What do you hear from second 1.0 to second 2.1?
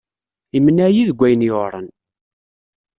deg ayen yuɛren.